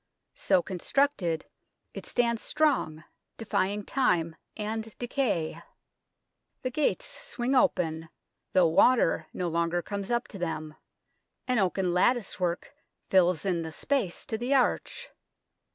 So 0.33 0.63
constructed, 0.63 1.45
it 1.93 2.07
stands 2.07 2.41
strong, 2.41 3.03
defying 3.37 3.85
time 3.85 4.35
and 4.57 4.97
decay. 4.97 5.61
The 6.63 6.71
54 6.71 6.71
THE 6.71 6.71
TOWER 6.71 6.71
OF 6.71 6.81
LONDON 6.81 6.89
gates 6.89 7.21
swing 7.27 7.55
open, 7.55 8.09
though 8.53 8.67
water 8.67 9.27
no 9.31 9.47
longer 9.47 9.83
comes 9.83 10.09
up 10.09 10.27
to 10.29 10.39
them; 10.39 10.73
an 11.47 11.59
oaken 11.59 11.93
lattice 11.93 12.39
work 12.39 12.73
fills 13.11 13.45
in 13.45 13.61
the 13.61 13.71
space 13.71 14.25
to 14.25 14.39
the 14.39 14.55
arch. 14.55 15.09